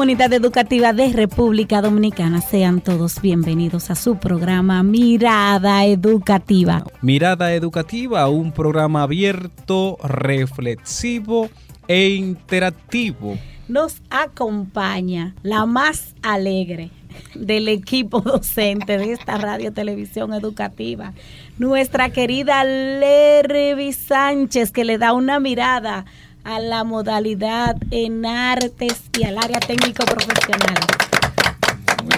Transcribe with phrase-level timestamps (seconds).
[0.00, 6.86] Comunidad Educativa de República Dominicana, sean todos bienvenidos a su programa Mirada Educativa.
[7.02, 11.50] Mirada Educativa, un programa abierto, reflexivo
[11.86, 13.36] e interactivo.
[13.68, 16.90] Nos acompaña la más alegre
[17.34, 21.12] del equipo docente de esta radio televisión educativa,
[21.58, 26.06] nuestra querida Lervi Sánchez, que le da una mirada
[26.44, 30.78] a la modalidad en artes y al área técnico profesional.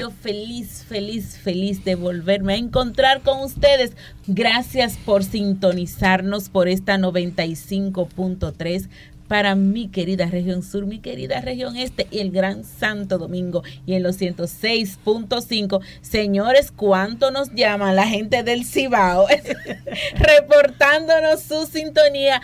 [0.00, 3.92] Yo feliz, feliz, feliz de volverme a encontrar con ustedes.
[4.26, 8.88] Gracias por sintonizarnos por esta 95.3
[9.32, 13.94] para mi querida región sur, mi querida región este y el Gran Santo Domingo y
[13.94, 15.80] en los 106.5.
[16.02, 19.26] Señores, ¿cuánto nos llaman la gente del Cibao?
[20.16, 22.42] Reportándonos su sintonía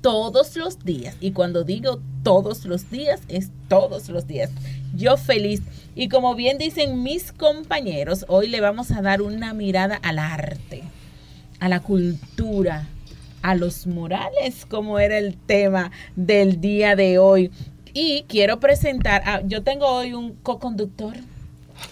[0.00, 1.16] todos los días.
[1.20, 4.50] Y cuando digo todos los días, es todos los días.
[4.94, 5.62] Yo feliz.
[5.94, 10.82] Y como bien dicen mis compañeros, hoy le vamos a dar una mirada al arte,
[11.58, 12.86] a la cultura,
[13.42, 17.50] a los morales, como era el tema del día de hoy.
[17.92, 21.16] Y quiero presentar, yo tengo hoy un co-conductor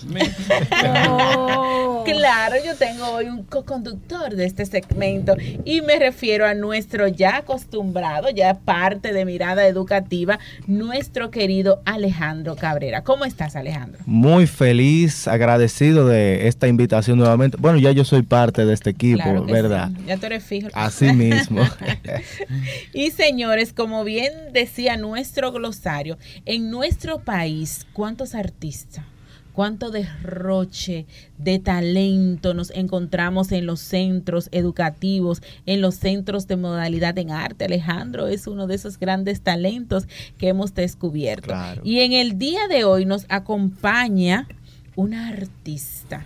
[2.05, 7.37] Claro, yo tengo hoy un co-conductor de este segmento y me refiero a nuestro ya
[7.37, 13.03] acostumbrado, ya parte de mirada educativa, nuestro querido Alejandro Cabrera.
[13.05, 14.01] ¿Cómo estás, Alejandro?
[14.07, 17.57] Muy feliz, agradecido de esta invitación nuevamente.
[17.61, 19.91] Bueno, ya yo soy parte de este equipo, ¿verdad?
[20.07, 20.69] Ya tú eres fijo.
[20.73, 21.63] Así mismo.
[22.93, 29.05] y señores, como bien decía nuestro glosario, en nuestro país, ¿cuántos artistas?
[29.59, 31.05] Cuánto derroche
[31.37, 37.65] de talento nos encontramos en los centros educativos, en los centros de modalidad en arte.
[37.65, 40.07] Alejandro es uno de esos grandes talentos
[40.39, 41.53] que hemos descubierto.
[41.83, 44.47] Y en el día de hoy nos acompaña
[44.95, 46.25] una artista.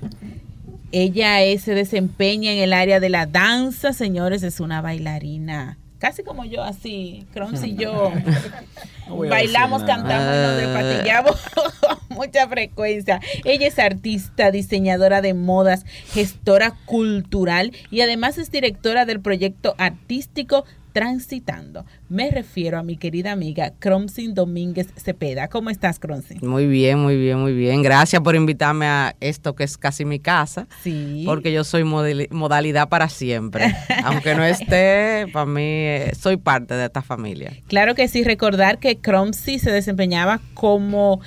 [0.91, 6.45] Ella se desempeña en el área de la danza, señores, es una bailarina casi como
[6.45, 8.11] yo, así, Crumbs y yo
[9.09, 11.37] bailamos, cantamos, nos despatillamos
[12.09, 13.21] mucha frecuencia.
[13.45, 20.65] Ella es artista, diseñadora de modas, gestora cultural y además es directora del proyecto artístico
[20.93, 21.85] transitando.
[22.09, 25.49] Me refiero a mi querida amiga Cromsin Domínguez Cepeda.
[25.49, 26.39] ¿Cómo estás, Cromsin?
[26.43, 27.83] Muy bien, muy bien, muy bien.
[27.83, 30.67] Gracias por invitarme a esto que es casi mi casa.
[30.83, 31.25] Sí.
[31.27, 33.75] Porque yo soy modalidad para siempre.
[34.05, 37.53] Aunque no esté, para mí, eh, soy parte de esta familia.
[37.69, 41.21] Claro que sí, recordar que Cromsi se desempeñaba como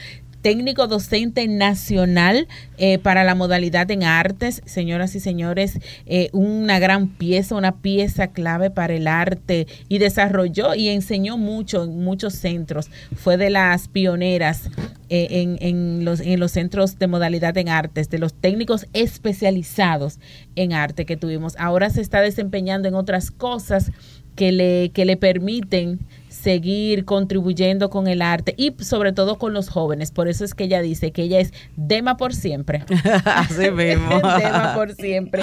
[0.45, 2.47] técnico docente nacional
[2.78, 4.61] eh, para la modalidad en artes.
[4.66, 10.75] Señoras y señores, eh, una gran pieza, una pieza clave para el arte y desarrolló
[10.75, 12.91] y enseñó mucho en muchos centros.
[13.16, 14.69] Fue de las pioneras
[15.09, 20.19] eh, en, en, los, en los centros de modalidad en artes, de los técnicos especializados
[20.55, 21.55] en arte que tuvimos.
[21.57, 23.91] Ahora se está desempeñando en otras cosas
[24.35, 26.01] que le, que le permiten
[26.45, 30.11] seguir contribuyendo con el arte y sobre todo con los jóvenes.
[30.11, 32.85] Por eso es que ella dice que ella es Dema por siempre.
[33.25, 34.22] Así mismo.
[34.22, 35.41] Dema por siempre.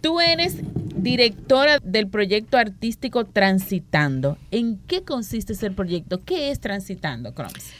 [0.00, 0.56] Tú eres
[0.96, 4.36] directora del proyecto artístico Transitando.
[4.50, 6.24] ¿En qué consiste ese proyecto?
[6.24, 7.70] ¿Qué es Transitando, Croms?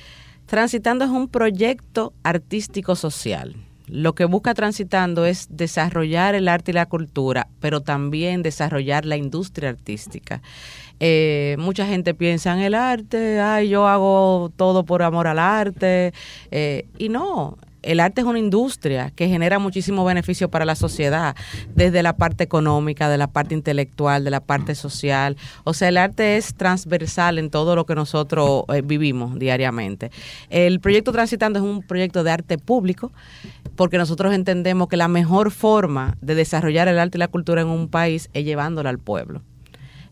[0.47, 3.57] Transitando es un proyecto artístico social.
[3.89, 9.17] Lo que busca Transitando es desarrollar el arte y la cultura, pero también desarrollar la
[9.17, 10.43] industria artística.
[11.01, 16.13] Eh, mucha gente piensa en el arte, ay, yo hago todo por amor al arte,
[16.51, 21.37] eh, y no, el arte es una industria que genera muchísimo beneficio para la sociedad,
[21.75, 25.37] desde la parte económica, de la parte intelectual, de la parte social.
[25.65, 30.11] O sea, el arte es transversal en todo lo que nosotros eh, vivimos diariamente.
[30.51, 33.13] El proyecto Transitando es un proyecto de arte público
[33.77, 37.69] porque nosotros entendemos que la mejor forma de desarrollar el arte y la cultura en
[37.69, 39.43] un país es llevándolo al pueblo.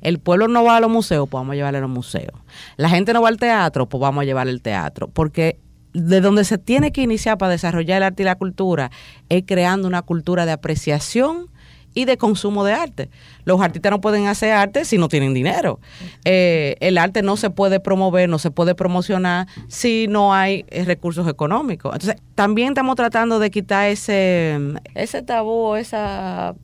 [0.05, 2.39] El pueblo no va a los museos, pues vamos a llevarle a los museos.
[2.77, 5.09] La gente no va al teatro, pues vamos a llevarle al teatro.
[5.09, 5.59] Porque
[5.95, 8.91] de donde se tiene que iniciar para desarrollar el arte y la cultura
[9.29, 11.49] es creando una cultura de apreciación
[11.95, 13.11] y de consumo de arte.
[13.45, 15.81] Los artistas no pueden hacer arte si no tienen dinero.
[16.25, 20.85] Eh, el arte no se puede promover, no se puede promocionar si no hay eh,
[20.85, 21.95] recursos económicos.
[21.95, 24.59] Entonces, también estamos tratando de quitar ese,
[24.95, 26.57] ese tabú, esa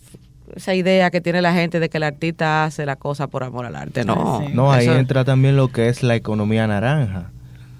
[0.56, 3.66] esa idea que tiene la gente de que el artista hace la cosa por amor
[3.66, 4.04] al arte.
[4.04, 4.52] No, sí.
[4.54, 7.30] No, ahí Eso- entra también lo que es la economía naranja,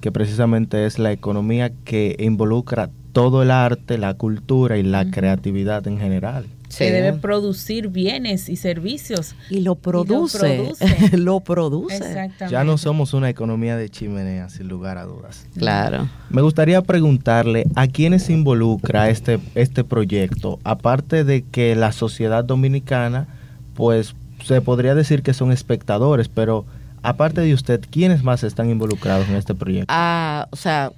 [0.01, 5.87] que precisamente es la economía que involucra todo el arte, la cultura y la creatividad
[5.87, 6.47] en general.
[6.71, 6.85] Sí.
[6.85, 9.35] Que debe producir bienes y servicios.
[9.51, 10.39] Y lo produce.
[10.39, 11.17] produce.
[11.19, 11.97] lo produce.
[11.97, 12.49] Exactamente.
[12.49, 15.47] Ya no somos una economía de chimenea, sin lugar a dudas.
[15.59, 16.09] Claro.
[16.31, 23.27] Me gustaría preguntarle a quiénes involucra este, este proyecto, aparte de que la sociedad dominicana,
[23.75, 24.15] pues
[24.45, 26.65] se podría decir que son espectadores, pero
[27.03, 29.87] aparte de usted, ¿quiénes más están involucrados en este proyecto?
[29.89, 30.93] Ah, o sea,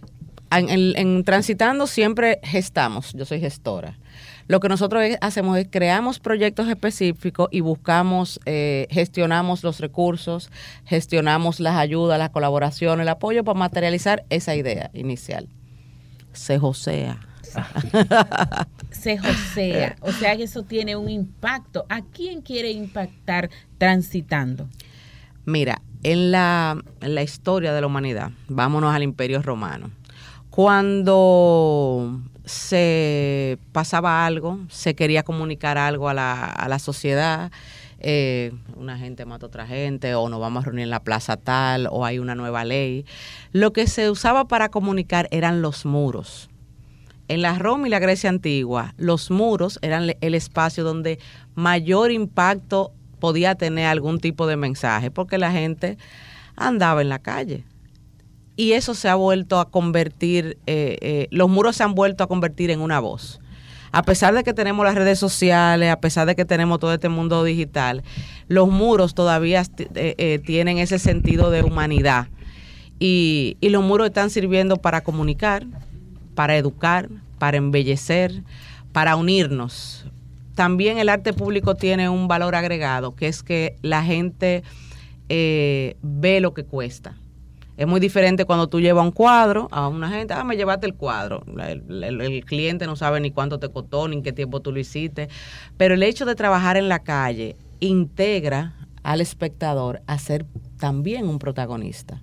[0.50, 3.96] en, en- en Transitando siempre gestamos, yo soy gestora.
[4.48, 10.50] Lo que nosotros hacemos es creamos proyectos específicos y buscamos, eh, gestionamos los recursos,
[10.84, 15.48] gestionamos las ayudas, las colaboraciones, el apoyo para materializar esa idea inicial.
[16.32, 17.20] Se josea.
[18.90, 19.96] Se josea.
[20.00, 21.84] O sea que eso tiene un impacto.
[21.88, 24.68] ¿A quién quiere impactar transitando?
[25.44, 29.90] Mira, en la, en la historia de la humanidad, vámonos al Imperio Romano.
[30.50, 37.50] Cuando se pasaba algo, se quería comunicar algo a la, a la sociedad,
[38.04, 41.36] eh, una gente mata a otra gente, o nos vamos a reunir en la plaza
[41.36, 43.06] tal, o hay una nueva ley.
[43.52, 46.50] Lo que se usaba para comunicar eran los muros.
[47.28, 51.20] En la Roma y la Grecia antigua, los muros eran el espacio donde
[51.54, 55.96] mayor impacto podía tener algún tipo de mensaje, porque la gente
[56.56, 57.64] andaba en la calle.
[58.56, 62.26] Y eso se ha vuelto a convertir, eh, eh, los muros se han vuelto a
[62.26, 63.40] convertir en una voz.
[63.92, 67.08] A pesar de que tenemos las redes sociales, a pesar de que tenemos todo este
[67.08, 68.02] mundo digital,
[68.48, 69.64] los muros todavía
[69.94, 72.28] eh, tienen ese sentido de humanidad.
[72.98, 75.66] Y, y los muros están sirviendo para comunicar,
[76.34, 77.08] para educar,
[77.38, 78.42] para embellecer,
[78.92, 80.06] para unirnos.
[80.54, 84.62] También el arte público tiene un valor agregado, que es que la gente
[85.28, 87.16] ve lo que cuesta.
[87.76, 90.94] Es muy diferente cuando tú llevas un cuadro a una gente, ah, me llevaste el
[90.94, 91.42] cuadro.
[91.58, 94.72] El, el- el cliente no sabe ni cuánto te costó, ni en qué tiempo tú
[94.72, 95.28] lo hiciste.
[95.78, 100.44] Pero el hecho de trabajar en la calle integra al espectador a ser
[100.78, 102.20] también un protagonista.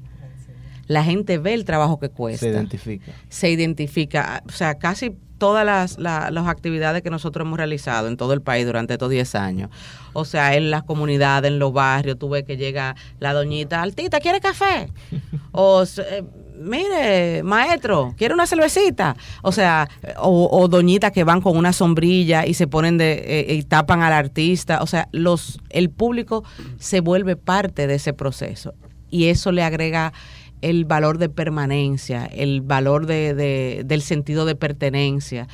[0.88, 3.12] La gente ve el trabajo que cuesta Se identifica.
[3.28, 8.18] se identifica, o sea, casi todas las, la- las actividades que nosotros hemos realizado en
[8.18, 9.70] todo el país durante estos 10 años.
[10.14, 14.20] O sea, en las comunidades, en los barrios, tú ves que llega la doñita, Altita,
[14.20, 14.92] ¿quiere café?
[15.52, 16.24] o, eh,
[16.60, 19.16] mire, maestro, ¿quiere una cervecita?
[19.42, 19.88] O sea,
[20.18, 23.14] o, o doñitas que van con una sombrilla y se ponen de,
[23.50, 24.82] eh, y tapan al artista.
[24.82, 26.44] O sea, los, el público
[26.80, 28.74] se vuelve parte de ese proceso.
[29.12, 30.14] Y eso le agrega
[30.62, 35.48] el valor de permanencia, el valor de, de- del sentido de pertenencia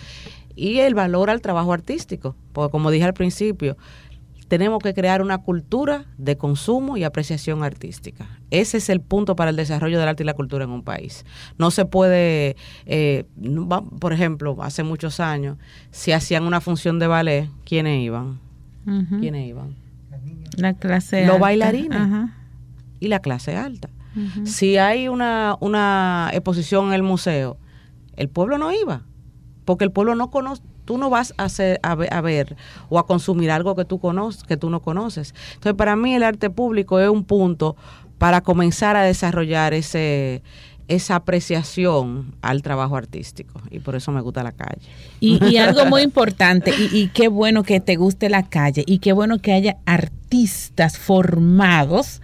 [0.55, 2.35] y el valor al trabajo artístico.
[2.53, 3.77] Porque como dije al principio,
[4.47, 8.27] tenemos que crear una cultura de consumo y apreciación artística.
[8.51, 11.25] Ese es el punto para el desarrollo del arte y la cultura en un país.
[11.57, 12.55] No se puede,
[12.85, 13.25] eh,
[13.99, 15.57] por ejemplo, hace muchos años,
[15.91, 18.39] si hacían una función de ballet, ¿quiénes iban?
[18.85, 19.19] Ujú.
[19.19, 19.75] ¿Quiénes iban?
[20.57, 21.39] La clase Los alta.
[21.41, 22.29] bailarines.
[22.99, 23.89] Y la clase alta.
[24.45, 27.57] Si hay una, una exposición en el museo,
[28.15, 29.03] el pueblo no iba,
[29.65, 32.55] porque el pueblo no conoce, tú no vas a, hacer, a, ver, a ver
[32.89, 35.33] o a consumir algo que tú, conoces, que tú no conoces.
[35.55, 37.75] Entonces, para mí el arte público es un punto
[38.17, 40.41] para comenzar a desarrollar ese
[40.87, 44.81] esa apreciación al trabajo artístico y por eso me gusta la calle.
[45.19, 48.99] Y, y algo muy importante, y, y qué bueno que te guste la calle, y
[48.99, 52.21] qué bueno que haya artistas formados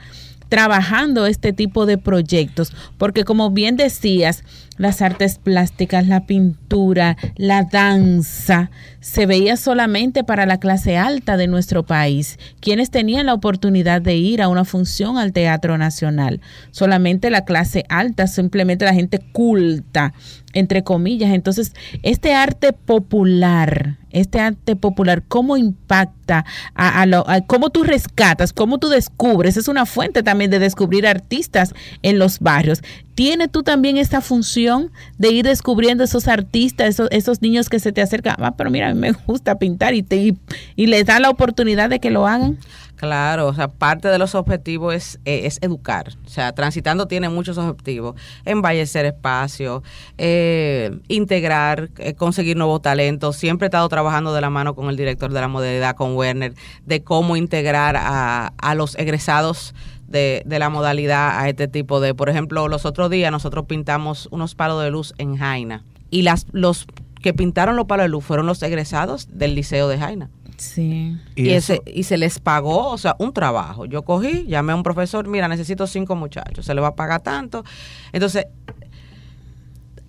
[0.51, 4.43] trabajando este tipo de proyectos, porque como bien decías,
[4.81, 11.45] las artes plásticas, la pintura, la danza, se veía solamente para la clase alta de
[11.45, 16.41] nuestro país, quienes tenían la oportunidad de ir a una función al Teatro Nacional.
[16.71, 20.13] Solamente la clase alta, simplemente la gente culta,
[20.53, 21.31] entre comillas.
[21.31, 28.77] Entonces, este arte popular, este arte popular, ¿cómo impacta a, lo, cómo tú rescatas, cómo
[28.77, 29.57] tú descubres?
[29.57, 32.81] Es una fuente también de descubrir artistas en los barrios.
[33.15, 34.70] ¿Tiene tú también esta función
[35.17, 38.35] de ir descubriendo esos artistas, esos, esos niños que se te acercan?
[38.39, 40.35] Ah, pero mira, a mí me gusta pintar y, te,
[40.75, 42.57] y, les da la oportunidad de que lo hagan.
[42.95, 46.09] Claro, o sea, parte de los objetivos es, eh, es educar.
[46.23, 48.15] O sea, Transitando tiene muchos objetivos.
[48.45, 49.81] Embellecer espacios,
[50.19, 53.37] eh, integrar, eh, conseguir nuevos talentos.
[53.37, 56.53] Siempre he estado trabajando de la mano con el director de la modalidad, con Werner,
[56.85, 59.73] de cómo integrar a, a los egresados
[60.11, 62.13] de, de la modalidad a este tipo de...
[62.13, 65.83] Por ejemplo, los otros días nosotros pintamos unos palos de luz en Jaina.
[66.09, 66.85] Y las, los
[67.21, 70.29] que pintaron los palos de luz fueron los egresados del Liceo de Jaina.
[70.57, 71.17] Sí.
[71.35, 73.85] Y, Y ese, y se les pagó, o sea, un trabajo.
[73.85, 77.21] Yo cogí, llamé a un profesor, mira, necesito cinco muchachos, se le va a pagar
[77.21, 77.63] tanto.
[78.11, 78.45] Entonces,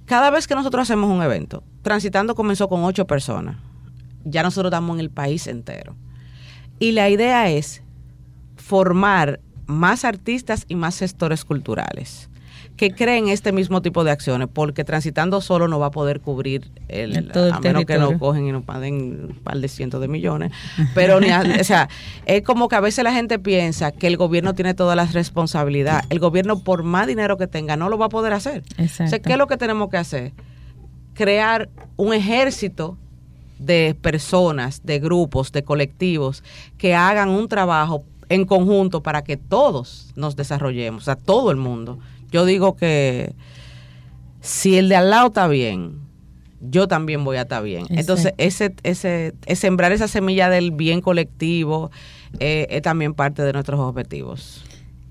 [0.05, 3.57] cada vez que nosotros hacemos un evento, Transitando comenzó con ocho personas.
[4.25, 5.97] Ya nosotros estamos en el país entero.
[6.79, 7.83] Y la idea es
[8.57, 12.29] formar más artistas y más gestores culturales
[12.77, 16.71] que creen este mismo tipo de acciones, porque transitando solo no va a poder cubrir
[16.89, 20.09] el, El- a menos que nos cogen y nos paguen un par de cientos de
[20.09, 20.53] millones.
[20.95, 21.89] Pero, ni a- o sea,
[22.25, 26.07] es como que a veces la gente piensa que el gobierno tiene todas las responsabilidades.
[26.09, 28.63] El gobierno, por más dinero que tenga, no lo va a poder hacer.
[28.79, 29.05] Exacto.
[29.05, 30.33] O sea, ¿qué es lo que tenemos que hacer?
[31.15, 32.97] Crear un ejército
[33.59, 36.43] de personas, de grupos, de colectivos
[36.79, 38.03] que hagan un trabajo
[38.33, 41.99] en conjunto para que todos nos desarrollemos, o sea, todo el mundo.
[42.31, 43.35] Yo digo que
[44.41, 45.99] si el de al lado está bien,
[46.61, 47.87] yo también voy a estar bien.
[47.91, 51.91] Entonces, ese, ese, es sembrar esa semilla del bien colectivo
[52.41, 54.65] eh, es también parte de nuestros objetivos.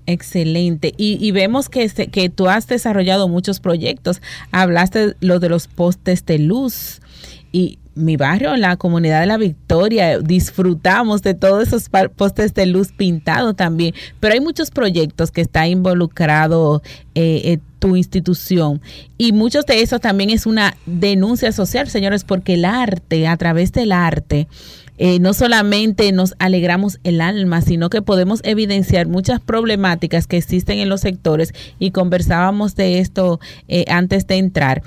[0.06, 0.92] Excelente.
[0.96, 4.20] Y, y vemos que, se- que tú has desarrollado muchos proyectos.
[4.50, 7.00] Hablaste lo de los postes de luz.
[7.52, 12.92] Y mi barrio, la comunidad de la Victoria, disfrutamos de todos esos postes de luz
[12.92, 13.94] pintados también.
[14.20, 16.82] Pero hay muchos proyectos que está involucrado
[17.14, 18.80] eh, eh, tu institución.
[19.18, 23.72] Y muchos de esos también es una denuncia social, señores, porque el arte, a través
[23.72, 24.46] del arte,
[25.04, 30.78] eh, no solamente nos alegramos el alma, sino que podemos evidenciar muchas problemáticas que existen
[30.78, 34.82] en los sectores y conversábamos de esto eh, antes de entrar.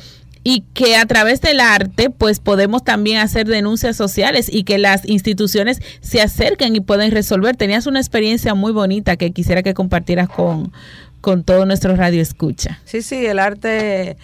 [0.48, 5.04] Y que a través del arte, pues podemos también hacer denuncias sociales y que las
[5.10, 7.56] instituciones se acerquen y pueden resolver.
[7.56, 10.72] Tenías una experiencia muy bonita que quisiera que compartieras con,
[11.20, 12.80] con todo nuestro radio escucha.
[12.86, 14.18] Sí, sí, el arte,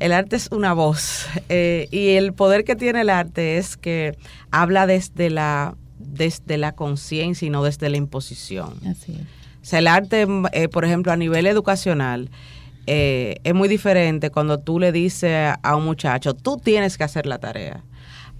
[0.00, 4.16] el arte es una voz eh, y el poder que tiene el arte es que
[4.50, 8.74] habla desde la desde la conciencia y no desde la imposición.
[8.88, 9.20] Así es.
[9.66, 12.30] O sea, el arte, eh, por ejemplo, a nivel educacional,
[12.86, 17.26] eh, es muy diferente cuando tú le dices a un muchacho, tú tienes que hacer
[17.26, 17.82] la tarea,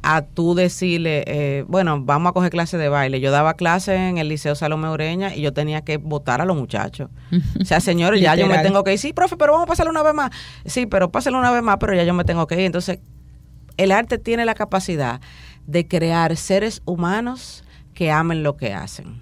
[0.03, 3.21] a tú decirle, eh, bueno, vamos a coger clase de baile.
[3.21, 6.57] Yo daba clase en el Liceo Salomé Ureña y yo tenía que votar a los
[6.57, 7.11] muchachos.
[7.61, 8.99] O sea, señores, ya yo me tengo que ir.
[9.01, 10.31] Sí, profe, pero vamos a pasarlo una vez más.
[10.65, 12.67] Sí, pero pásalo una vez más, pero ya yo me tengo que ir.
[12.67, 13.01] Entonces,
[13.77, 15.21] el arte tiene la capacidad
[15.67, 19.21] de crear seres humanos que amen lo que hacen.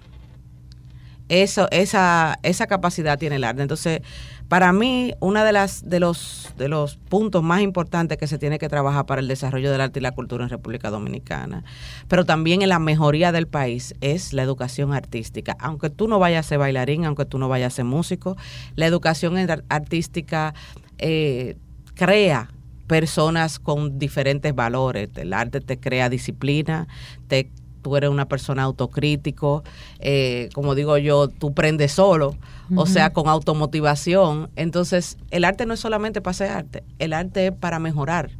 [1.29, 3.63] Eso, esa, esa capacidad tiene el arte.
[3.63, 4.01] Entonces,
[4.47, 8.59] para mí, uno de las de los de los puntos más importantes que se tiene
[8.59, 11.63] que trabajar para el desarrollo del arte y la cultura en República Dominicana,
[12.07, 15.55] pero también en la mejoría del país, es la educación artística.
[15.59, 18.37] Aunque tú no vayas a ser bailarín, aunque tú no vayas a ser músico,
[18.75, 19.35] la educación
[19.69, 20.53] artística
[20.97, 21.57] eh,
[21.95, 22.49] crea
[22.87, 25.09] personas con diferentes valores.
[25.15, 26.87] El arte te crea disciplina,
[27.27, 27.51] te,
[27.85, 29.63] tú eres una persona autocrítico,
[29.99, 32.35] eh, como digo yo, tú prendes solo,
[32.75, 34.49] o sea, con automotivación.
[34.55, 38.31] Entonces, el arte no es solamente para hacer arte, el arte es para mejorar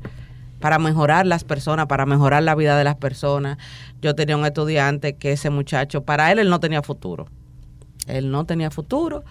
[0.60, 3.60] para mejorar las personas, para mejorar la vida de las personas.
[4.02, 7.28] Yo tenía un estudiante que ese muchacho, para él, él no tenía futuro.
[8.08, 9.24] Él no tenía futuro.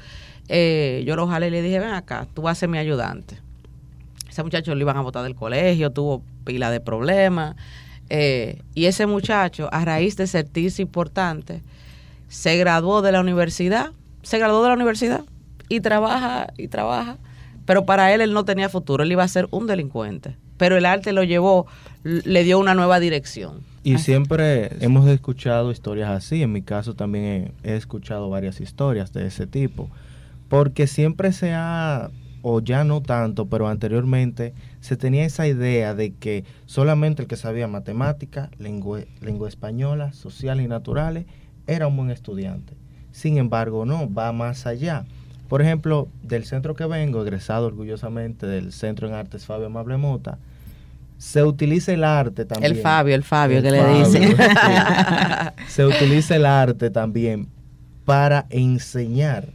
[0.47, 3.38] Eh, yo lo jalé y le dije, ven acá, tú vas a ser mi ayudante.
[4.30, 7.56] Ese muchacho lo iban a botar del colegio, tuvo pila de problemas.
[8.11, 11.62] Eh, y ese muchacho, a raíz de sentirse importante,
[12.28, 13.92] se graduó de la universidad,
[14.23, 15.25] se graduó de la universidad
[15.68, 17.18] y trabaja y trabaja.
[17.64, 20.37] Pero para él él no tenía futuro, él iba a ser un delincuente.
[20.56, 21.66] Pero el arte lo llevó,
[22.02, 23.61] le dio una nueva dirección.
[23.82, 26.42] Y siempre hemos escuchado historias así.
[26.42, 29.90] En mi caso también he, he escuchado varias historias de ese tipo.
[30.49, 32.11] Porque siempre se ha,
[32.47, 37.37] o ya no tanto, pero anteriormente se tenía esa idea de que solamente el que
[37.37, 41.25] sabía matemática, lengua, lengua española, sociales y naturales,
[41.67, 42.75] era un buen estudiante.
[43.13, 45.07] Sin embargo, no, va más allá.
[45.49, 50.37] Por ejemplo, del centro que vengo, egresado orgullosamente del Centro en Artes Fabio Amable Mota,
[51.17, 52.73] se utiliza el arte también.
[52.73, 54.37] El Fabio, el Fabio, El que le dicen.
[54.37, 54.37] sí.
[55.69, 57.49] Se utiliza el arte también
[58.05, 59.49] para enseñar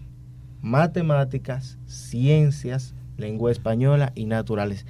[0.61, 4.85] matemáticas, ciencias, lengua española y naturales.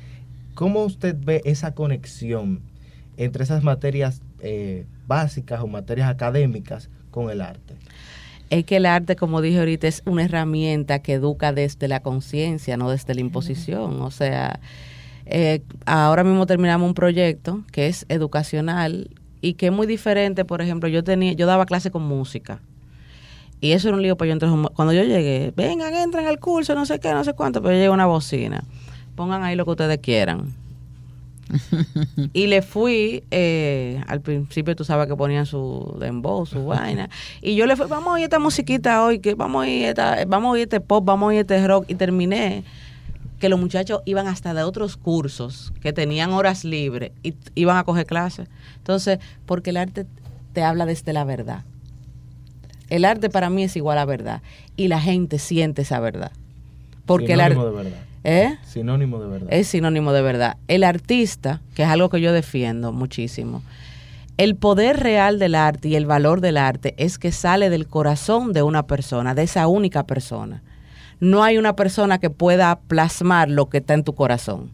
[0.56, 2.62] ¿Cómo usted ve esa conexión
[3.18, 7.76] entre esas materias eh, básicas o materias académicas con el arte?
[8.50, 12.78] es que el arte, como dije ahorita, es una herramienta que educa desde la conciencia,
[12.78, 14.02] no desde la imposición.
[14.02, 14.60] O sea,
[15.26, 19.10] eh, ahora mismo terminamos un proyecto que es educacional
[19.42, 20.46] y que es muy diferente.
[20.46, 22.60] Por ejemplo, yo tenía, yo daba clase con música.
[23.62, 24.52] Y eso era un lío para yo entrar.
[24.74, 27.78] Cuando yo llegué, vengan, entren al curso, no sé qué, no sé cuánto, pero yo
[27.78, 28.64] llegué a una bocina.
[29.16, 30.54] Pongan ahí lo que ustedes quieran.
[32.34, 37.10] y le fui, eh, al principio tú sabes que ponían su dembow, su vaina,
[37.42, 40.26] y yo le fui, vamos a oír esta musiquita hoy, que vamos a oír, esta,
[40.28, 42.64] vamos a oír este pop, vamos a oír este rock, y terminé
[43.40, 47.84] que los muchachos iban hasta de otros cursos, que tenían horas libres, y iban a
[47.84, 48.48] coger clases.
[48.78, 50.06] Entonces, porque el arte
[50.54, 51.64] te habla desde la verdad.
[52.90, 54.42] El arte para mí es igual a verdad,
[54.76, 56.32] y la gente siente esa verdad.
[57.06, 57.56] Porque el arte...
[57.56, 58.00] Sinónimo de verdad.
[58.24, 58.58] ¿Eh?
[58.66, 59.48] Sinónimo de verdad.
[59.52, 60.58] Es sinónimo de verdad.
[60.68, 63.64] El artista, que es algo que yo defiendo muchísimo,
[64.38, 68.54] el poder real del arte y el valor del arte es que sale del corazón
[68.54, 70.62] de una persona, de esa única persona.
[71.20, 74.72] No hay una persona que pueda plasmar lo que está en tu corazón.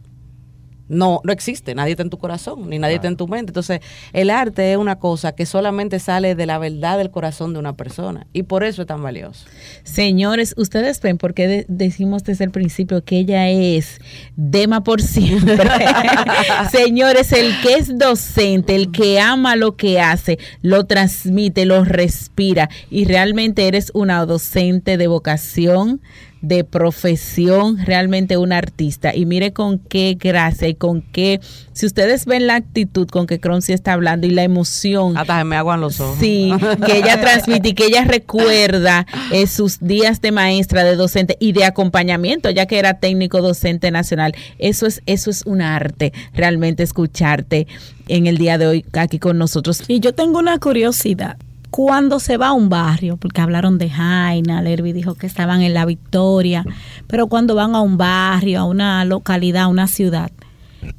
[0.88, 3.50] No, no existe, nadie está en tu corazón, ni nadie está en tu mente.
[3.50, 3.80] Entonces,
[4.14, 7.74] el arte es una cosa que solamente sale de la verdad del corazón de una
[7.76, 9.46] persona y por eso es tan valioso.
[9.84, 14.00] Señores, ustedes ven por qué de- decimos desde el principio que ella es
[14.36, 15.58] Dema por siempre.
[16.72, 22.70] Señores, el que es docente, el que ama lo que hace, lo transmite, lo respira
[22.90, 26.02] y realmente eres una docente de vocación,
[26.48, 29.16] de profesión, realmente un artista.
[29.16, 31.40] Y mire con qué gracia y con qué,
[31.74, 35.44] si ustedes ven la actitud con que Croncy está hablando y la emoción Hasta se
[35.46, 36.18] me aguan los ojos.
[36.20, 36.52] Sí,
[36.86, 41.54] que ella transmite y que ella recuerda eh, sus días de maestra, de docente y
[41.54, 44.34] de acompañamiento, ya que era técnico docente nacional.
[44.60, 47.68] Eso es, eso es un arte, realmente escucharte
[48.08, 49.84] en el día de hoy aquí con nosotros.
[49.88, 51.38] Y yo tengo una curiosidad.
[51.76, 55.74] Cuando se va a un barrio, porque hablaron de Jaina, Lerby dijo que estaban en
[55.74, 56.64] La Victoria,
[57.06, 60.32] pero cuando van a un barrio, a una localidad, a una ciudad,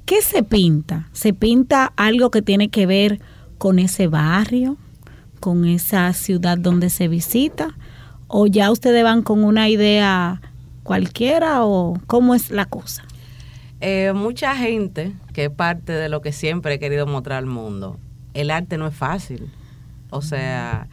[0.05, 1.09] ¿qué se pinta?
[1.15, 3.21] ¿Se pinta algo que tiene que ver
[3.57, 4.77] con ese barrio,
[5.41, 7.75] con esa ciudad donde se visita?
[8.27, 10.43] ¿O ya ustedes van con una idea
[10.83, 13.03] cualquiera o cómo es la cosa?
[13.81, 17.97] Eh, mucha gente, que es parte de lo que siempre he querido mostrar al mundo,
[18.35, 19.51] el arte no es fácil.
[20.17, 20.89] O sea,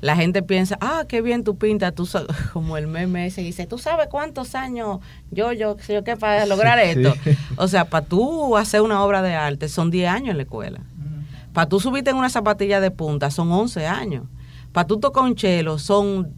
[0.00, 3.66] la gente piensa, ah, qué bien tú pintas, tú sa-", como el meme ese dice,
[3.66, 5.00] tú sabes cuántos años
[5.30, 7.00] yo, yo, qué sé yo qué, para lograr Sí.
[7.00, 7.14] esto.
[7.56, 10.80] O sea, para tú hacer una obra de arte son 10 años en la escuela.
[11.52, 14.24] Para tú subirte en una zapatilla de punta son 11 años.
[14.72, 16.32] Para tú tocar un chelo son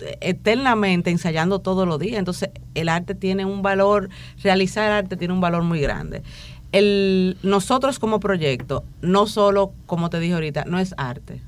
[0.00, 2.18] eh, eternamente ensayando todos los días.
[2.18, 4.10] Entonces, el arte tiene un valor,
[4.42, 6.22] realizar arte tiene un valor muy grande.
[6.72, 11.40] El, nosotros como proyecto, no solo, como te dije ahorita, no es arte,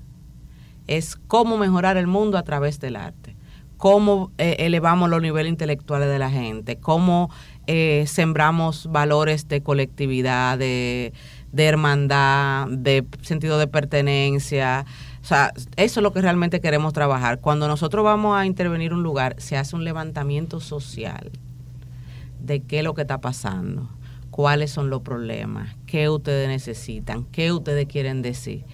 [0.87, 3.37] es cómo mejorar el mundo a través del arte,
[3.77, 7.31] cómo eh, elevamos los niveles intelectuales de la gente, cómo
[7.67, 11.13] eh, sembramos valores de colectividad, de,
[11.53, 14.85] de hermandad, de sentido de pertenencia.
[15.21, 17.41] O sea, eso es lo que realmente queremos trabajar.
[17.41, 21.31] Cuando nosotros vamos a intervenir en un lugar, se hace un levantamiento social
[22.41, 23.89] de qué es lo que está pasando,
[24.31, 28.65] cuáles son los problemas, qué ustedes necesitan, qué ustedes quieren decir.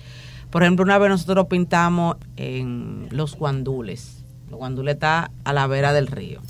[0.51, 4.25] Por ejemplo, una vez nosotros pintamos en los guandules.
[4.51, 6.41] Los guandules está a la vera del río.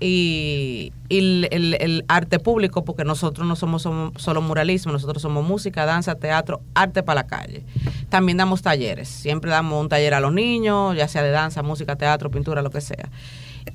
[0.00, 6.16] Y, el, arte público, porque nosotros no somos, somos solo muralismo, nosotros somos música, danza,
[6.16, 7.64] teatro, arte para la calle.
[8.08, 11.96] También damos talleres, siempre damos un taller a los niños, ya sea de danza, música,
[11.96, 13.08] teatro, pintura, lo que sea.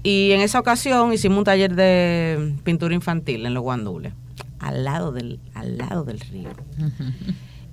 [0.04, 4.14] Y en esa ocasión hicimos un taller de pintura infantil en los guandules,
[4.60, 6.50] al lado del, al lado del río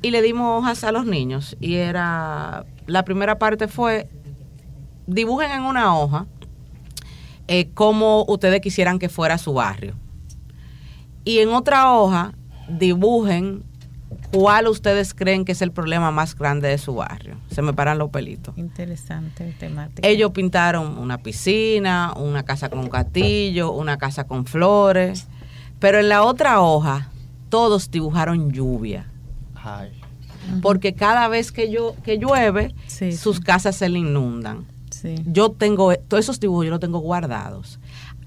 [0.03, 1.57] y le dimos hojas a los niños.
[1.61, 4.09] Y era la primera parte fue
[5.07, 6.27] dibujen en una hoja
[7.49, 9.95] eh, cómo ustedes quisieran que fuera su barrio.
[11.25, 12.33] Y en otra hoja
[12.69, 13.65] dibujen
[14.33, 17.37] cuál ustedes creen que es el problema más grande de su barrio.
[17.51, 18.57] Se me paran los pelitos.
[18.57, 20.07] Interesante temática.
[20.07, 25.29] ellos pintaron una piscina, una casa con un castillo, una casa con flores,
[25.79, 27.11] pero en la otra hoja
[27.49, 29.07] todos dibujaron lluvia,
[30.63, 33.43] Porque cada vez que, yo, que llueve, Sí, sus sí.
[33.43, 34.65] casas se le inundan.
[34.91, 35.17] Sí.
[35.27, 37.79] Yo tengo, todos esos dibujos yo los tengo guardados.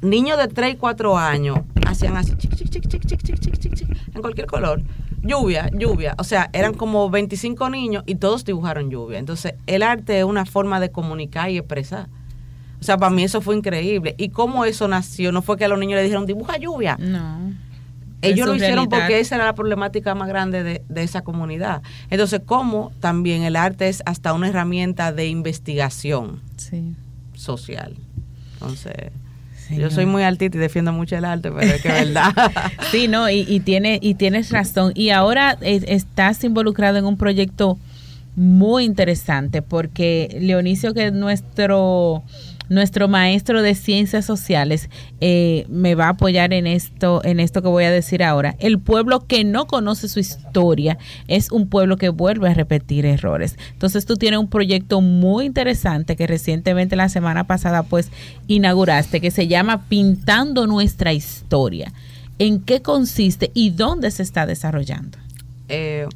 [0.01, 3.57] Niños de 3 y 4 años hacían así, chic, chic, chic, chic, chic, chic, chic,
[3.59, 4.81] chic, chic, en cualquier color.
[5.21, 6.15] Lluvia, lluvia.
[6.17, 9.19] O sea, eran como 25 niños y todos dibujaron lluvia.
[9.19, 12.07] Entonces, el arte es una forma de comunicar y expresar.
[12.79, 14.15] O sea, para mí eso fue increíble.
[14.17, 15.33] ¿Y cómo eso nació?
[15.33, 16.95] No fue que a los niños le dijeron, dibuja lluvia.
[16.97, 17.51] No.
[18.21, 18.97] Ellos lo hicieron realidad.
[19.07, 21.81] porque esa era la problemática más grande de, de esa comunidad.
[22.09, 26.93] Entonces, ¿cómo también el arte es hasta una herramienta de investigación Sí.
[27.33, 27.95] social?
[28.53, 28.93] Entonces,
[29.69, 32.33] yo soy muy altita y defiendo mucho el arte, pero es que es verdad.
[32.91, 34.91] Sí, no, y, y tiene, y tienes razón.
[34.95, 37.77] Y ahora estás involucrado en un proyecto
[38.35, 42.23] muy interesante porque Leonicio, que es nuestro
[42.69, 47.67] nuestro maestro de ciencias sociales, eh, me va a apoyar en esto, en esto que
[47.67, 48.55] voy a decir ahora.
[48.59, 53.57] El pueblo que no conoce su historia es un pueblo que vuelve a repetir errores.
[53.73, 58.09] Entonces tú tienes un proyecto muy interesante que recientemente la semana pasada pues
[58.47, 61.91] inauguraste que se llama Pintando nuestra historia.
[62.37, 65.17] ¿En qué consiste y dónde se está desarrollando?
[65.67, 66.07] Eh,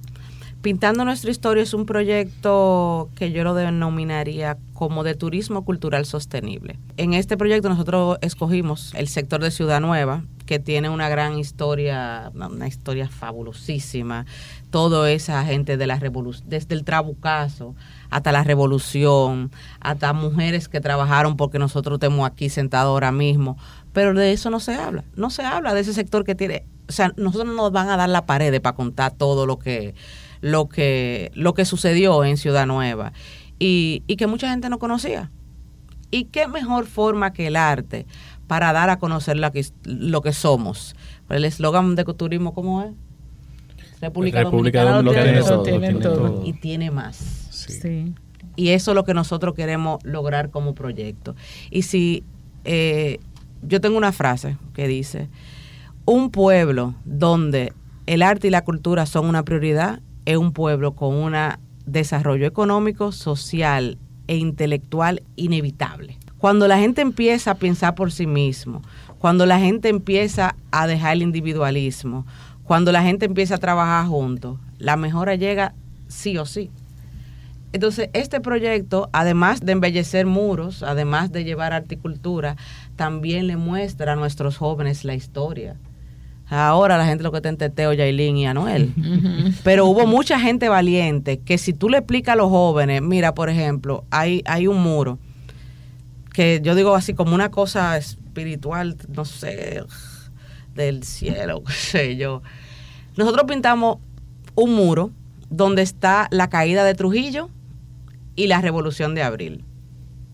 [0.64, 6.80] Pintando nuestra historia es un proyecto que yo lo denominaría como de turismo cultural sostenible.
[6.96, 12.32] En este proyecto nosotros escogimos el sector de Ciudad Nueva, que tiene una gran historia,
[12.34, 14.26] una historia fabulosísima.
[14.70, 17.76] Todo esa gente de la revolución, desde el trabucazo
[18.10, 23.58] hasta la revolución, hasta mujeres que trabajaron porque nosotros estemos aquí sentados ahora mismo.
[23.92, 25.04] Pero de eso no se habla.
[25.18, 26.64] No se habla de ese sector que tiene.
[26.88, 29.94] O sea, nosotros no nos van a dar la pared para contar todo lo que
[30.44, 33.14] lo que, lo que sucedió en Ciudad Nueva
[33.60, 35.32] y, y que mucha gente no conocía.
[36.12, 38.06] ¿Y qué mejor forma que el arte
[38.46, 40.98] para dar a conocer lo que, lo que somos?
[41.30, 42.92] El eslogan de turismo, ¿cómo es?
[44.02, 46.44] República, Dominicana, lo, tiene, todo, tiene todo.
[46.46, 47.16] Y tiene más.
[47.16, 48.14] Sí.
[48.58, 51.38] Y eso es lo que nosotros queremos lograr como proyecto.
[51.72, 52.26] Y si
[52.66, 53.20] eh,
[53.62, 55.30] yo tengo una frase que dice,
[56.04, 57.72] un pueblo donde
[58.08, 61.36] el arte y la cultura son una prioridad es un pueblo con un
[61.86, 66.18] desarrollo económico, social e intelectual inevitable.
[66.38, 68.82] Cuando la gente empieza a pensar por sí mismo,
[69.20, 72.26] cuando la gente empieza a dejar el individualismo,
[72.64, 75.74] cuando la gente empieza a trabajar juntos, la mejora llega
[76.08, 76.70] sí o sí.
[77.72, 82.56] Entonces, este proyecto, además de embellecer muros, además de llevar articultura,
[82.96, 85.78] también le muestra a nuestros jóvenes la historia
[86.54, 88.94] Ahora la gente lo que está en Teteo, Yailin y Anuel.
[89.64, 93.50] Pero hubo mucha gente valiente que si tú le explicas a los jóvenes, mira, por
[93.50, 95.18] ejemplo, hay, hay un muro
[96.32, 99.84] que yo digo así como una cosa espiritual, no sé,
[100.76, 102.44] del cielo, qué sé yo.
[103.18, 103.98] Nosotros pintamos
[104.54, 105.10] un muro
[105.50, 107.50] donde está la caída de Trujillo
[108.36, 109.66] y la revolución de abril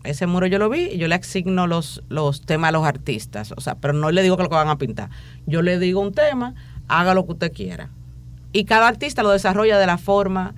[0.04, 3.52] ese muro yo lo vi y yo le asigno los, los temas a los artistas.
[3.56, 5.10] O sea, pero no le digo que lo que van a pintar.
[5.46, 6.54] Yo le digo un tema,
[6.88, 7.90] haga lo que usted quiera.
[8.52, 10.54] Y cada artista lo desarrolla de la forma.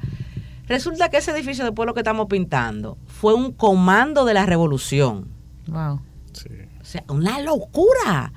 [0.66, 5.28] Resulta que ese edificio después lo que estamos pintando fue un comando de la revolución.
[5.66, 6.00] Wow.
[6.32, 6.48] Sí.
[6.80, 8.32] O sea, una locura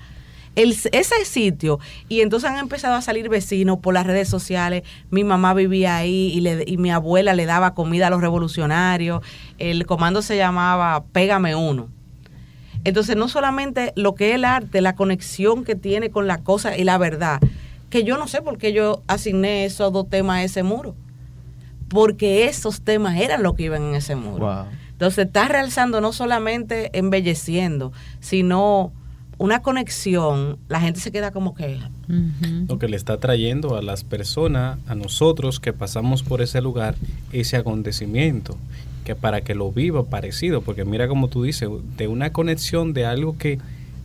[0.56, 4.84] ese sitio y entonces han empezado a salir vecinos por las redes sociales.
[5.10, 9.22] Mi mamá vivía ahí y, le, y mi abuela le daba comida a los revolucionarios.
[9.58, 11.90] El comando se llamaba Pégame Uno.
[12.86, 16.78] Entonces, no solamente lo que es el arte, la conexión que tiene con la cosa
[16.78, 17.40] y la verdad,
[17.90, 20.96] que yo no sé por qué yo asigné esos dos temas a ese muro,
[21.90, 24.68] porque esos temas eran lo que iban en ese muro.
[24.92, 28.94] Entonces, está realzando no solamente embelleciendo, sino
[29.38, 31.80] una conexión, la gente se queda como que...
[32.68, 36.96] Lo que le está trayendo a las personas, a nosotros que pasamos por ese lugar,
[37.32, 38.58] ese acontecimiento,
[39.04, 43.06] que para que lo viva parecido, porque mira como tú dices, de una conexión de
[43.06, 43.60] algo que,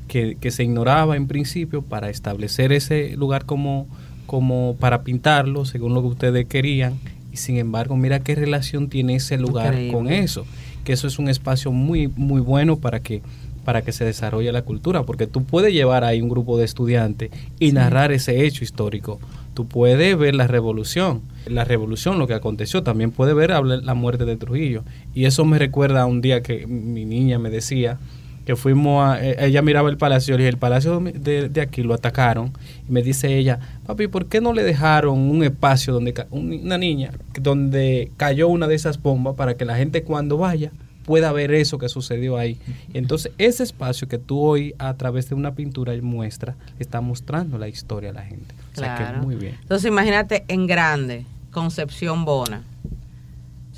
[0.08, 3.86] que, que se ignoraba en principio para establecer ese lugar como,
[4.26, 6.98] como para pintarlo, según lo que ustedes querían,
[7.32, 10.44] y sin embargo, mira qué relación tiene ese lugar con eso,
[10.84, 13.22] que eso es un espacio muy, muy bueno para que
[13.64, 17.30] para que se desarrolle la cultura, porque tú puedes llevar ahí un grupo de estudiantes
[17.58, 19.20] y narrar ese hecho histórico.
[19.54, 24.24] Tú puedes ver la revolución, la revolución, lo que aconteció, también puedes ver la muerte
[24.24, 24.84] de Trujillo.
[25.14, 27.98] Y eso me recuerda a un día que mi niña me decía
[28.44, 31.94] que fuimos a, e, ella miraba el palacio y el palacio de, de, aquí lo
[31.94, 32.52] atacaron
[32.88, 37.12] y me dice ella, papi, ¿por qué no le dejaron un espacio donde una niña
[37.40, 40.72] donde cayó una de esas bombas para que la gente cuando vaya
[41.10, 42.56] pueda ver eso que sucedió ahí.
[42.94, 47.66] Entonces, ese espacio que tú hoy a través de una pintura muestra, está mostrando la
[47.66, 48.54] historia a la gente.
[48.76, 49.58] O sea que muy bien.
[49.60, 52.62] Entonces, imagínate en grande, Concepción Bona.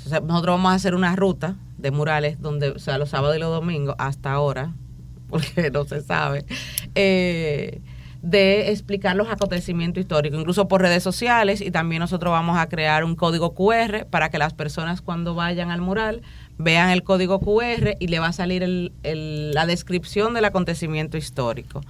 [0.05, 3.49] nosotros vamos a hacer una ruta de murales donde, o sea, los sábados y los
[3.49, 4.75] domingos, hasta ahora,
[5.31, 6.45] porque no se sabe,
[6.93, 7.81] eh,
[8.21, 13.03] de explicar los acontecimientos históricos, incluso por redes sociales, y también nosotros vamos a crear
[13.03, 16.21] un código QR para que las personas cuando vayan al mural
[16.57, 21.81] vean el código QR y le va a salir la descripción del acontecimiento histórico.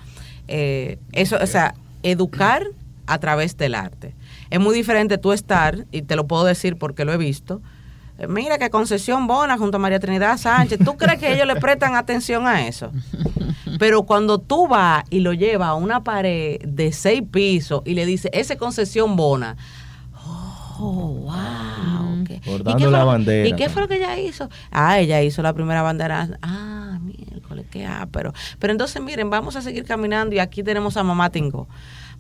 [0.48, 2.68] Eh, eso, o sea, educar
[3.06, 4.14] a través del arte.
[4.50, 7.62] Es muy diferente tú estar, y te lo puedo decir porque lo he visto,
[8.18, 11.56] eh, mira que Concesión Bona junto a María Trinidad Sánchez, ¿tú crees que ellos le
[11.56, 12.92] prestan atención a eso?
[13.80, 18.06] Pero cuando tú vas y lo llevas a una pared de seis pisos y le
[18.06, 19.58] dices, ese Concesión Bona,
[20.80, 21.53] oh, wow.
[22.46, 23.48] Bordando la bandera.
[23.48, 24.50] ¿Y qué fue lo que ella hizo?
[24.72, 26.38] Ah, ella hizo la primera bandera.
[26.42, 27.00] Ah,
[27.72, 31.68] qué pero Pero entonces, miren, vamos a seguir caminando y aquí tenemos a Mamá Tingo.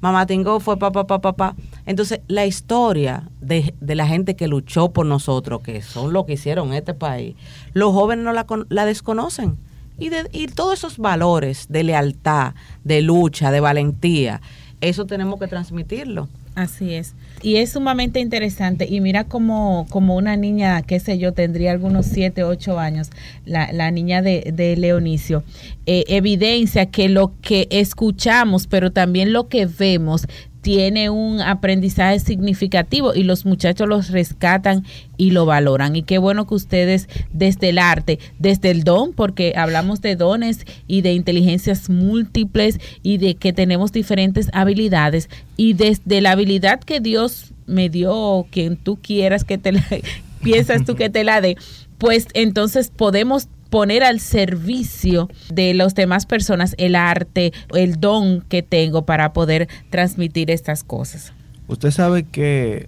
[0.01, 1.55] Mamá Tingo fue papá, papá, papá.
[1.85, 6.73] Entonces, la historia de, la gente que luchó por nosotros, que son lo que hicieron
[6.73, 7.35] este país,
[7.73, 9.57] los jóvenes no la, la desconocen.
[9.97, 14.41] Y, de, y todos esos valores de lealtad, de lucha, de valentía,
[14.81, 16.27] eso tenemos que transmitirlo.
[16.55, 17.15] Así es.
[17.43, 18.87] Y es sumamente interesante.
[18.89, 23.09] Y mira como, como una niña, qué sé yo, tendría algunos 7, 8 años,
[23.45, 25.43] la, la niña de, de Leonicio,
[25.85, 30.25] eh, evidencia que lo que escuchamos, pero también lo que vemos,
[30.63, 34.85] tiene un aprendizaje significativo y los muchachos los rescatan
[35.17, 35.97] y lo valoran.
[35.97, 40.65] Y qué bueno que ustedes desde el arte, desde el don, porque hablamos de dones
[40.87, 47.01] y de inteligencias múltiples y de que tenemos diferentes habilidades y desde la habilidad que
[47.01, 49.85] Dios me dio, quien tú quieras que te la,
[50.43, 51.57] piensas tú que te la dé,
[51.97, 58.61] pues entonces podemos poner al servicio de las demás personas el arte, el don que
[58.61, 61.33] tengo para poder transmitir estas cosas.
[61.67, 62.87] Usted sabe que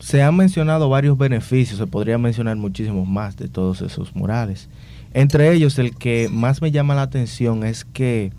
[0.00, 4.68] se han mencionado varios beneficios, se podría mencionar muchísimos más de todos esos murales.
[5.14, 8.30] Entre ellos, el que más me llama la atención es que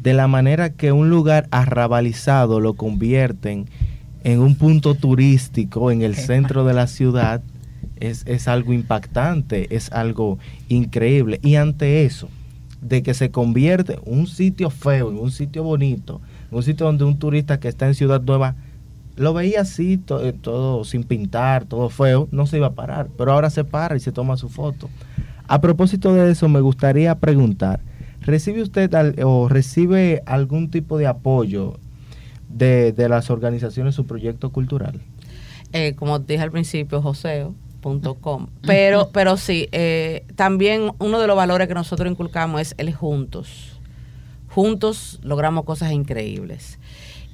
[0.00, 3.66] de la manera que un lugar arrabalizado lo convierten
[4.24, 7.42] en un punto turístico en el centro de la ciudad,
[8.00, 11.40] es, algo impactante, es algo increíble.
[11.42, 12.28] Y ante eso,
[12.80, 17.18] de que se convierte un sitio feo en un sitio bonito, un sitio donde un
[17.18, 18.54] turista que está en Ciudad Nueva
[19.16, 23.32] lo veía así, eh, todo sin pintar, todo feo, no se iba a parar, pero
[23.32, 24.90] ahora se para y se toma su foto.
[25.48, 27.80] A propósito de eso, me gustaría preguntar,
[28.20, 28.90] ¿recibe usted
[29.24, 31.78] o recibe algún tipo de apoyo
[32.48, 35.00] de, las organizaciones, su proyecto cultural?
[35.72, 37.00] Eh, como dije al principio,
[38.62, 43.78] Pero, pero sí, eh, también uno de los valores que nosotros inculcamos es el juntos.
[44.48, 46.78] Juntos logramos cosas increíbles.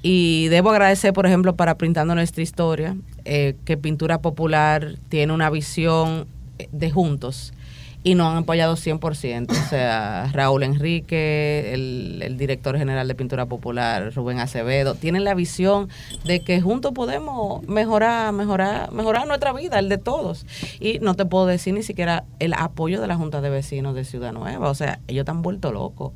[0.02, 5.48] Y debo agradecer, por ejemplo, para Pintando Nuestra Historia, eh, que Pintura Popular tiene una
[5.48, 6.26] visión
[6.70, 7.54] de juntos
[8.04, 9.50] y nos han apoyado 100%.
[9.50, 15.88] O sea, Raúl Enrique, el, director general de Pintura Popular, Rubén Acevedo, tienen la visión
[16.24, 20.46] de que juntos podemos mejorar, mejorar, mejorar nuestra vida, el de todos.
[20.80, 24.04] Y no te puedo decir ni siquiera el apoyo de la Junta de Vecinos de
[24.04, 24.70] Ciudad Nueva.
[24.70, 26.12] O sea, ellos están vuelto locos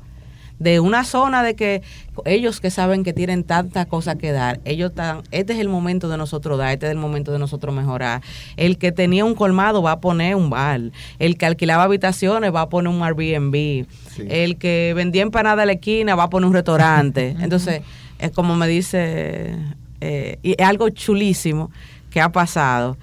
[0.59, 1.81] de una zona de que
[2.25, 6.09] ellos que saben que tienen tantas cosas que dar, ellos están, este es el momento
[6.09, 8.21] de nosotros dar, este es el momento de nosotros mejorar.
[8.55, 10.81] El que tenía un colmado va a poner un bar,
[11.19, 13.85] el que alquilaba habitaciones va a poner un Airbnb,
[14.29, 17.35] el que vendía empanada a la esquina va a poner un restaurante.
[17.39, 17.81] Entonces,
[18.19, 19.55] es como me dice,
[20.01, 21.71] eh, y es algo chulísimo
[22.09, 22.97] que ha pasado,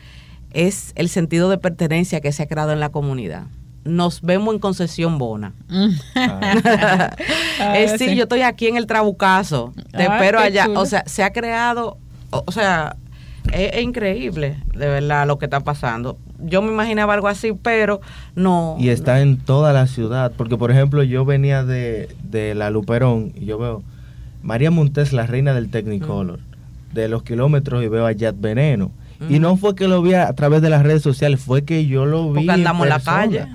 [0.52, 3.46] es el sentido de pertenencia que se ha creado en la comunidad
[3.84, 5.52] nos vemos en concesión Bona.
[6.16, 7.10] Ah.
[7.76, 10.66] es sí, yo estoy aquí en el Trabucazo, te espero allá.
[10.74, 11.98] O sea, se ha creado,
[12.30, 12.96] o, sea,
[13.52, 16.18] es, increíble, de verdad, lo que está pasando.
[16.40, 18.00] Yo me imaginaba algo así, pero
[18.34, 18.76] no.
[18.78, 23.32] Y está en toda la ciudad, porque por ejemplo, yo venía de, de la Luperón
[23.34, 23.82] y yo veo
[24.42, 26.40] María Montes, la reina del Technicolor,
[26.92, 28.90] de los kilómetros y veo a Yad Veneno.
[29.30, 32.04] Y no fue que lo vi a, través de las redes sociales, fue que yo
[32.04, 32.40] lo vi.
[32.40, 33.46] Porque andamos en la calle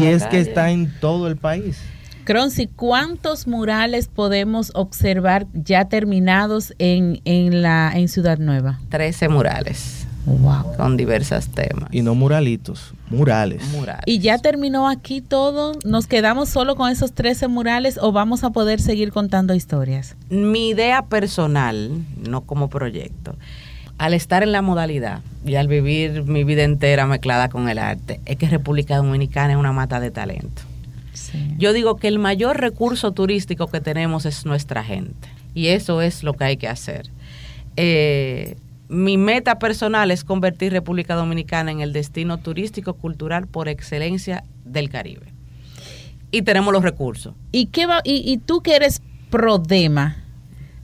[0.00, 1.78] y es que está en todo el país.
[2.24, 8.78] Croncy, ¿cuántos murales podemos observar ya terminados en, en, la, en Ciudad Nueva?
[8.90, 10.06] Trece murales.
[10.26, 10.76] Wow.
[10.76, 11.88] Con diversos temas.
[11.90, 13.62] Y no muralitos, murales.
[14.04, 15.72] ¿Y ya terminó aquí todo?
[15.84, 20.16] ¿Nos quedamos solo con esos 13 murales o vamos a poder seguir contando historias?
[20.28, 21.90] Mi idea personal,
[22.28, 23.36] no como proyecto,
[23.98, 28.20] al estar en la modalidad y al vivir mi vida entera mezclada con el arte,
[28.24, 30.62] es que República Dominicana es una mata de talento.
[31.58, 36.22] Yo digo que el mayor recurso turístico que tenemos es nuestra gente y eso es
[36.22, 37.10] lo que hay que hacer.
[37.76, 38.56] Eh,
[38.88, 44.88] mi meta personal es convertir República Dominicana en el destino turístico cultural por excelencia del
[44.88, 45.26] Caribe.
[46.30, 47.34] Y tenemos los recursos.
[47.52, 50.16] ¿Y, qué va, y, y tú que eres prodema,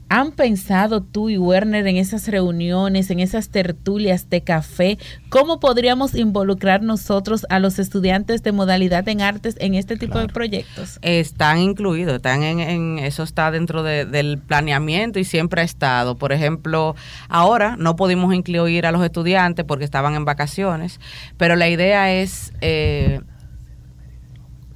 [0.07, 4.99] ¿Han pensado tú y Werner en esas reuniones, en esas tertulias de café?
[5.29, 10.27] ¿Cómo podríamos involucrar nosotros a los estudiantes de modalidad en artes en este tipo de
[10.27, 10.99] proyectos?
[11.01, 16.15] Están incluidos, están en, eso está dentro del planeamiento y siempre ha estado.
[16.15, 16.95] Por ejemplo,
[17.27, 20.99] ahora no pudimos incluir a los estudiantes porque estaban en vacaciones,
[21.37, 23.21] pero la idea es, eh,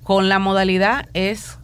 [0.02, 1.60] con la modalidad, es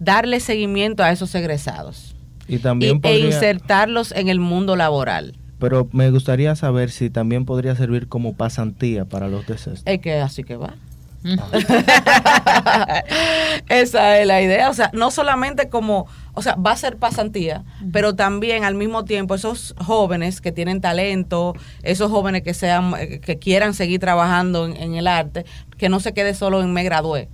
[0.00, 2.09] darle seguimiento a esos egresados
[2.50, 5.36] y también e insertarlos en el mundo laboral.
[5.58, 10.20] Pero me gustaría saber si también podría servir como pasantía para los de Es que
[10.20, 10.74] así que va.
[13.68, 14.70] Esa es la idea.
[14.70, 19.04] O sea, no solamente como, o sea, va a ser pasantía, pero también al mismo
[19.04, 24.64] tiempo esos jóvenes que tienen talento, esos jóvenes que sean, eh, que quieran seguir trabajando
[24.64, 25.44] en, en el arte,
[25.76, 27.28] que no se quede solo en me gradué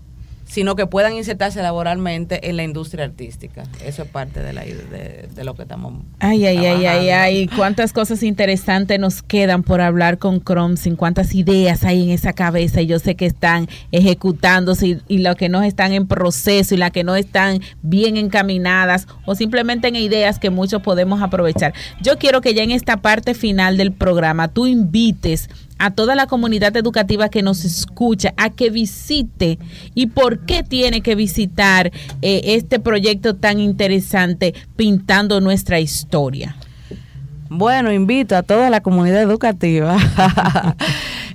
[0.47, 3.65] sino que puedan insertarse laboralmente en la industria artística.
[3.85, 6.05] Eso es parte de, la, de, de lo que estamos.
[6.21, 10.43] Ay, ay, ay, ay, ay, cuántas cosas interesantes nos quedan por hablar con
[10.77, 15.19] sin cuántas ideas hay en esa cabeza y yo sé que están ejecutándose y, y
[15.19, 19.89] lo que no están en proceso y las que no están bien encaminadas o simplemente
[19.89, 21.75] en ideas que muchos podemos aprovechar.
[22.01, 26.27] Yo quiero que ya en esta parte final del programa tú invites a toda la
[26.27, 29.59] comunidad educativa que nos escucha a que visite
[29.95, 36.57] y por qué tiene que visitar eh, este proyecto tan interesante pintando nuestra historia.
[37.49, 39.97] Bueno, invito a toda la comunidad educativa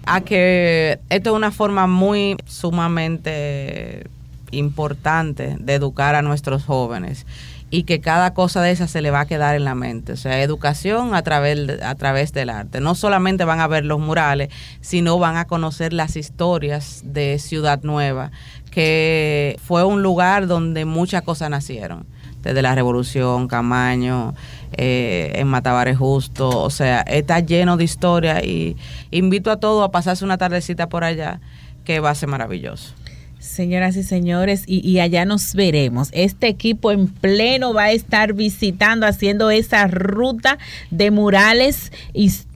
[0.05, 4.07] a que esto es una forma muy sumamente
[4.51, 7.25] importante de educar a nuestros jóvenes
[7.73, 10.11] y que cada cosa de esa se le va a quedar en la mente.
[10.11, 12.81] O sea, educación a través, a través del arte.
[12.81, 14.49] No solamente van a ver los murales,
[14.81, 18.31] sino van a conocer las historias de Ciudad Nueva,
[18.71, 22.05] que fue un lugar donde muchas cosas nacieron.
[22.41, 24.33] Desde la Revolución, Camaño,
[24.73, 28.75] eh, en Matabares Justo, o sea, está lleno de historia y
[29.11, 31.39] invito a todos a pasarse una tardecita por allá,
[31.85, 32.95] que va a ser maravilloso.
[33.41, 36.09] Señoras y señores, y, allá nos veremos.
[36.11, 40.59] Este equipo en pleno va a estar visitando, haciendo esa ruta
[40.91, 42.50] de murales históricos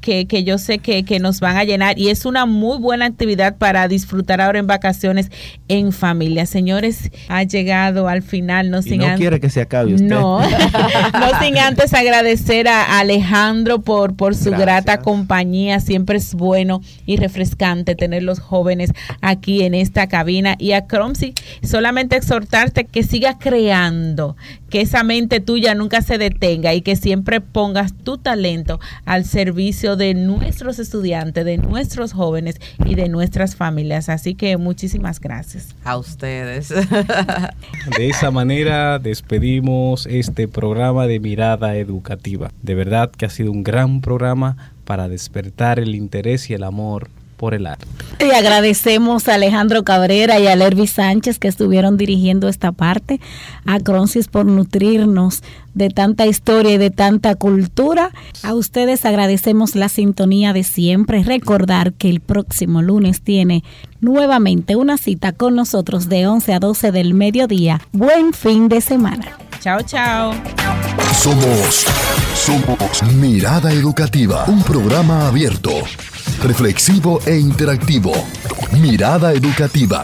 [0.00, 3.06] que, que yo sé que, que, nos van a llenar y es una muy buena
[3.06, 5.30] actividad para disfrutar ahora en vacaciones
[5.68, 6.44] en familia.
[6.44, 10.06] Señores, ha llegado al final, no sin no quiere que se acabe usted.
[10.06, 15.80] No, no sin antes agradecer a Alejandro por, por su grata compañía.
[15.80, 18.90] Siempre es bueno y refrescante tener los jóvenes
[19.22, 24.36] aquí en esta cabina y a Cromsy solamente exhortarte que sigas creando,
[24.72, 29.96] que esa mente tuya nunca se detenga y que siempre pongas tu talento al servicio
[29.96, 34.08] de nuestros estudiantes, de nuestros jóvenes y de nuestras familias.
[34.08, 35.76] Así que muchísimas gracias.
[35.84, 36.70] A ustedes.
[37.98, 42.50] De esa manera despedimos este programa de mirada educativa.
[42.62, 44.56] De verdad que ha sido un gran programa
[44.86, 47.10] para despertar el interés y el amor
[47.42, 47.88] por el arte.
[48.20, 53.20] Y agradecemos a Alejandro Cabrera y a Lervi Sánchez que estuvieron dirigiendo esta parte,
[53.66, 55.42] a Croncis por nutrirnos
[55.74, 58.12] de tanta historia y de tanta cultura.
[58.44, 61.24] A ustedes agradecemos la sintonía de siempre.
[61.24, 63.64] Recordar que el próximo lunes tiene
[64.00, 67.80] nuevamente una cita con nosotros de 11 a 12 del mediodía.
[67.90, 69.36] Buen fin de semana.
[69.58, 70.32] Chao, chao.
[71.12, 71.86] Somos,
[72.36, 75.72] somos Mirada Educativa, un programa abierto
[76.40, 78.12] reflexivo e interactivo.
[78.72, 80.00] Mirada educativa.